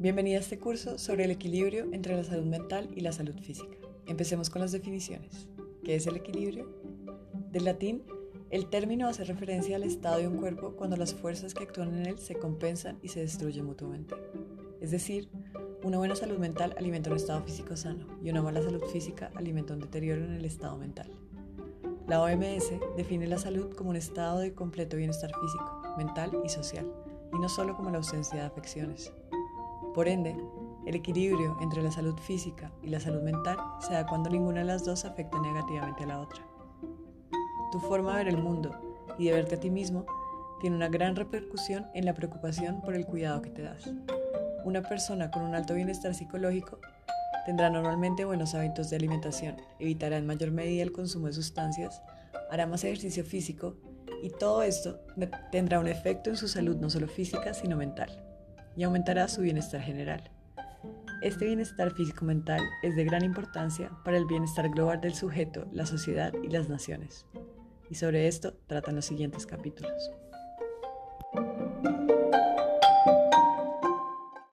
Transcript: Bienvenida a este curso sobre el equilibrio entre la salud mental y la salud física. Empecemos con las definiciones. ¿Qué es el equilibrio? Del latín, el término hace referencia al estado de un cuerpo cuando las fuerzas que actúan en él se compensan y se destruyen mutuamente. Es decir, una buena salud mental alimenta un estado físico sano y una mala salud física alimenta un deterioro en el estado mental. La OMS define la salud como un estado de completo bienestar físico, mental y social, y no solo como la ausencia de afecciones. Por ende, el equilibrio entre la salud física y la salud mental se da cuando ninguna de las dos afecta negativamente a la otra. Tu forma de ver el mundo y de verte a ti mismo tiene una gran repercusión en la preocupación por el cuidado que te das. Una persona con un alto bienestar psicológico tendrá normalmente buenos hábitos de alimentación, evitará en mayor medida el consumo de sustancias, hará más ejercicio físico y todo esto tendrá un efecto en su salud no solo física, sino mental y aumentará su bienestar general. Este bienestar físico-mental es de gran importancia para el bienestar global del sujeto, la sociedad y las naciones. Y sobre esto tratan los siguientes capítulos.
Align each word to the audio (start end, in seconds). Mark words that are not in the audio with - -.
Bienvenida 0.00 0.38
a 0.38 0.40
este 0.40 0.58
curso 0.58 0.96
sobre 0.96 1.24
el 1.24 1.30
equilibrio 1.30 1.86
entre 1.92 2.16
la 2.16 2.24
salud 2.24 2.46
mental 2.46 2.88
y 2.96 3.02
la 3.02 3.12
salud 3.12 3.34
física. 3.38 3.76
Empecemos 4.06 4.48
con 4.48 4.62
las 4.62 4.72
definiciones. 4.72 5.46
¿Qué 5.84 5.94
es 5.94 6.06
el 6.06 6.16
equilibrio? 6.16 6.72
Del 7.52 7.66
latín, 7.66 8.04
el 8.48 8.70
término 8.70 9.08
hace 9.08 9.24
referencia 9.24 9.76
al 9.76 9.82
estado 9.82 10.16
de 10.16 10.26
un 10.26 10.38
cuerpo 10.38 10.74
cuando 10.74 10.96
las 10.96 11.12
fuerzas 11.12 11.52
que 11.52 11.64
actúan 11.64 11.94
en 11.94 12.06
él 12.06 12.18
se 12.18 12.34
compensan 12.34 12.98
y 13.02 13.08
se 13.08 13.20
destruyen 13.20 13.66
mutuamente. 13.66 14.14
Es 14.80 14.90
decir, 14.90 15.28
una 15.82 15.98
buena 15.98 16.16
salud 16.16 16.38
mental 16.38 16.74
alimenta 16.78 17.10
un 17.10 17.16
estado 17.16 17.42
físico 17.42 17.76
sano 17.76 18.06
y 18.24 18.30
una 18.30 18.40
mala 18.40 18.62
salud 18.62 18.82
física 18.90 19.30
alimenta 19.34 19.74
un 19.74 19.80
deterioro 19.80 20.24
en 20.24 20.32
el 20.32 20.46
estado 20.46 20.78
mental. 20.78 21.12
La 22.08 22.22
OMS 22.22 22.72
define 22.96 23.26
la 23.26 23.36
salud 23.36 23.74
como 23.74 23.90
un 23.90 23.96
estado 23.96 24.38
de 24.38 24.54
completo 24.54 24.96
bienestar 24.96 25.30
físico, 25.38 25.82
mental 25.98 26.40
y 26.42 26.48
social, 26.48 26.90
y 27.34 27.38
no 27.38 27.50
solo 27.50 27.76
como 27.76 27.90
la 27.90 27.98
ausencia 27.98 28.40
de 28.40 28.46
afecciones. 28.46 29.12
Por 29.94 30.06
ende, 30.06 30.36
el 30.86 30.94
equilibrio 30.94 31.56
entre 31.60 31.82
la 31.82 31.90
salud 31.90 32.16
física 32.16 32.70
y 32.82 32.90
la 32.90 33.00
salud 33.00 33.22
mental 33.22 33.58
se 33.80 33.92
da 33.92 34.06
cuando 34.06 34.30
ninguna 34.30 34.60
de 34.60 34.66
las 34.66 34.84
dos 34.84 35.04
afecta 35.04 35.40
negativamente 35.40 36.04
a 36.04 36.06
la 36.06 36.20
otra. 36.20 36.46
Tu 37.72 37.80
forma 37.80 38.16
de 38.16 38.24
ver 38.24 38.34
el 38.34 38.42
mundo 38.42 38.70
y 39.18 39.26
de 39.26 39.32
verte 39.32 39.56
a 39.56 39.60
ti 39.60 39.68
mismo 39.68 40.06
tiene 40.60 40.76
una 40.76 40.88
gran 40.88 41.16
repercusión 41.16 41.86
en 41.94 42.04
la 42.04 42.14
preocupación 42.14 42.82
por 42.82 42.94
el 42.94 43.04
cuidado 43.04 43.42
que 43.42 43.50
te 43.50 43.62
das. 43.62 43.90
Una 44.64 44.82
persona 44.82 45.30
con 45.30 45.42
un 45.42 45.54
alto 45.56 45.74
bienestar 45.74 46.14
psicológico 46.14 46.78
tendrá 47.44 47.68
normalmente 47.68 48.24
buenos 48.24 48.54
hábitos 48.54 48.90
de 48.90 48.96
alimentación, 48.96 49.56
evitará 49.80 50.18
en 50.18 50.26
mayor 50.26 50.52
medida 50.52 50.82
el 50.82 50.92
consumo 50.92 51.26
de 51.26 51.32
sustancias, 51.32 52.00
hará 52.50 52.66
más 52.66 52.84
ejercicio 52.84 53.24
físico 53.24 53.76
y 54.22 54.30
todo 54.30 54.62
esto 54.62 55.00
tendrá 55.50 55.80
un 55.80 55.88
efecto 55.88 56.30
en 56.30 56.36
su 56.36 56.46
salud 56.46 56.76
no 56.76 56.90
solo 56.90 57.08
física, 57.08 57.54
sino 57.54 57.76
mental 57.76 58.29
y 58.80 58.82
aumentará 58.82 59.28
su 59.28 59.42
bienestar 59.42 59.82
general. 59.82 60.30
Este 61.20 61.44
bienestar 61.44 61.92
físico-mental 61.92 62.62
es 62.82 62.96
de 62.96 63.04
gran 63.04 63.22
importancia 63.22 63.90
para 64.06 64.16
el 64.16 64.24
bienestar 64.24 64.70
global 64.70 65.02
del 65.02 65.12
sujeto, 65.12 65.66
la 65.70 65.84
sociedad 65.84 66.32
y 66.42 66.48
las 66.48 66.70
naciones. 66.70 67.26
Y 67.90 67.96
sobre 67.96 68.26
esto 68.26 68.54
tratan 68.66 68.96
los 68.96 69.04
siguientes 69.04 69.44
capítulos. 69.44 70.10